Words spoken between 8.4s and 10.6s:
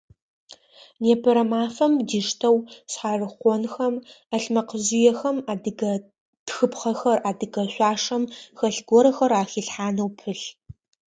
хэлъ горэхэр ахилъхьанэу пылъ.